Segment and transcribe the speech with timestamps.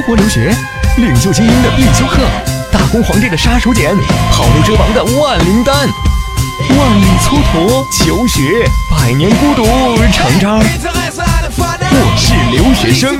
[0.00, 0.50] 出国留学，
[0.96, 2.22] 领袖精英的必修课，
[2.72, 3.94] 打工皇帝的杀手锏，
[4.32, 5.76] 跑路遮王的万灵丹，
[6.70, 9.62] 万里蹉跎求学，百年孤独
[10.10, 10.58] 成章。
[11.92, 13.18] 我是留学生，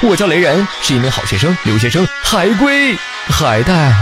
[0.00, 2.96] 我叫雷人，是一名好学生，留学生，海归，
[3.28, 3.92] 海带。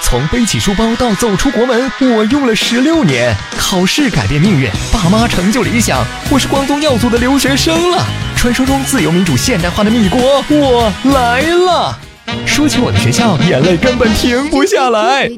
[0.00, 3.34] 从背起书包到走出国门，我用了十六年。
[3.58, 8.04] 考试改变命运，爸妈成就理想，我是光宗耀祖的留学生了。
[8.34, 11.98] 传说中自由民主现代化的米国，我来了。
[12.46, 15.28] 说起我的学校，眼泪根本停不下来。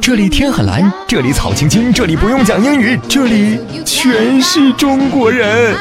[0.00, 5.76] 这里天很蓝，这里草青青，这里不用讲英语，这里全是中国人。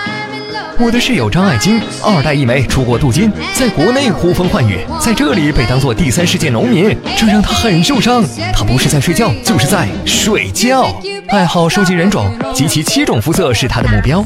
[0.77, 8.21] 我的室友张爱晶，二代一枚，出国镀金，在国内呼风唤雨，在这里被当做第三世界农民，这让他很受伤。
[8.53, 10.85] 他不是在睡觉，就是在睡觉。
[11.29, 14.21] 爱好收集人种，集齐七种肤色是他的目标。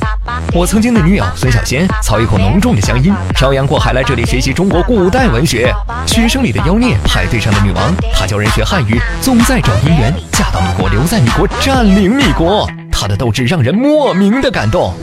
[0.51, 5.71] 我曾经的女友孙小仙，操一口浓重的乡音，漂洋过海来这里学习中国古代文学。
[6.07, 12.67] 学生里的妖孽，派对上的女王，她教人学汉语，总在找姻缘，嫁到米国，留在米国，占领米国。
[12.91, 14.93] 她的斗志让人莫名的感动。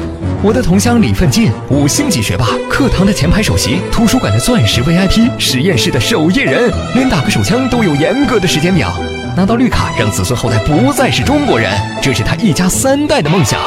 [0.43, 8.93] 我的同乡李奋进，五星级学霸，课堂的前排首席，图书馆的钻石 VIP，实验室的守夜人，连打个手枪都有严格的时间表。
[9.35, 13.59] 拿到绿卡，让子孙后代不再是中国人，这是他一家三代的梦想。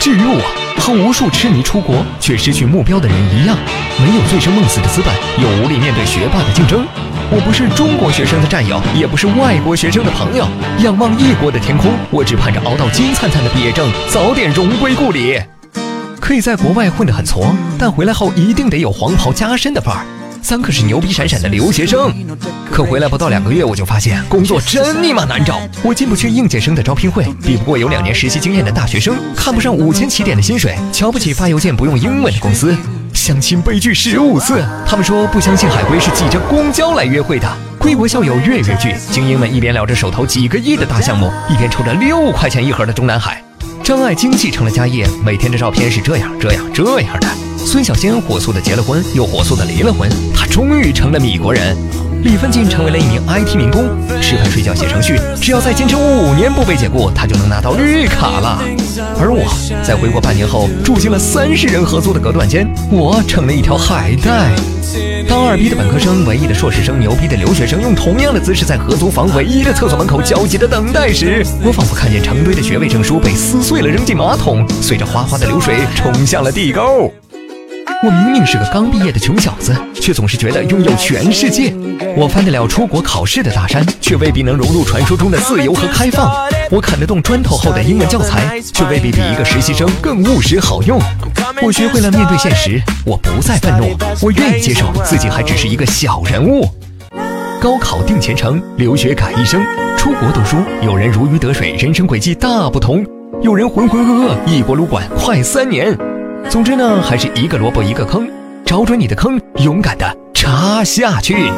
[0.00, 0.40] 至于我，
[0.80, 3.56] 和无数痴迷出国却失去目标的人一样，
[3.98, 6.84] 没有醉生梦死的资本，又无力面对学霸的竞争。
[7.30, 10.46] 我不是中国学生的战友，也不是外国学生的朋友。
[10.82, 15.38] 仰望异国的天空，我只盼着熬到金灿灿的毕业证，早点荣归故里。
[16.26, 20.04] 可以在国外混得很挫，但回来后一定得有黄袍加身的范儿。
[20.42, 22.12] 咱可是牛逼闪闪的留学生，
[22.68, 25.60] 可回来不到两个月，我就发现工作真尼玛难找。
[25.84, 32.76] 我进不去应届生的招聘会，比不过有两年实习经验的大学生，看不上五千起点的薪水，瞧不起发邮件不用英文的公司。
[33.14, 37.48] 相亲悲剧十五次，他们说不相信海归是挤着公交来约会的。
[37.78, 43.40] 归国校友月月聚，精英们一边聊着手头几个亿的大项目，一边抽着六块钱一盒的中南海。
[43.86, 47.28] 张爱经继承了家业，每天的照片是这样、这样、这样的。
[47.56, 51.76] 孙小仙火速的结了婚，又火速的离了婚，她终于成了米国人。
[52.26, 53.84] 李奋进成为了一名 IT 民工，
[54.20, 58.60] 吃饭睡觉写程序，只要再坚持五年不被解雇，他就能拿到绿卡了。
[59.16, 59.44] 而我
[59.84, 64.50] 在回国半年后，住进了三十人合租的隔断间，我成了一条海带。
[65.28, 77.12] 当二逼的本科生、唯一的硕士生、牛逼的留学生用同样的姿势在合租房唯一的厕所门口焦急的等待时，我仿佛看见成堆的学位证书被撕碎了扔进马桶，随着哗哗的流水冲向了地沟。
[78.02, 81.72] 我明明是个刚毕业的穷小子，却总是觉得拥有全世界。
[82.16, 86.30] 我翻得了出国考试的大山，却未必能融入传说中的自由和开放。
[86.70, 91.00] 我啃得动砖头厚的英文教材，却未必比一个实习生更务实好用。
[91.62, 96.68] 我学会了面对现实，我不再愤怒，我愿意接受自己还只是一个小人物。
[97.60, 99.62] 高考定前程，留学改一生。
[99.96, 103.02] 出国读书，有人如鱼得水，人生轨迹大不同；
[103.42, 105.96] 有人浑浑噩噩，一锅撸管快三年。
[106.48, 108.26] 总之呢，还是一个萝卜一个坑，
[108.64, 111.50] 找准你的坑，勇敢的插下去。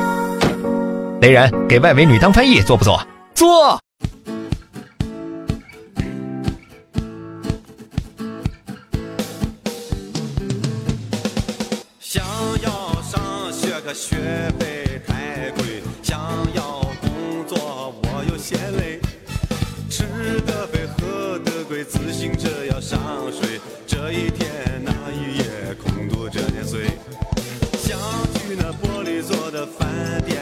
[1.21, 3.01] 雷人给外围女当翻译，做不做？
[3.33, 3.79] 做。
[12.01, 12.25] 想
[12.63, 12.71] 要
[13.03, 14.17] 上学，可学
[14.59, 16.19] 费太贵；想
[16.55, 18.99] 要工作，我又嫌累。
[19.89, 20.05] 吃
[20.47, 20.78] 的肥，
[21.89, 23.01] 自行车要上
[23.33, 23.59] 水。
[23.87, 24.49] 这一天
[24.85, 26.87] 那一夜，空度这年岁。
[27.79, 27.99] 想
[28.35, 29.89] 去那玻璃做的饭
[30.27, 30.37] 店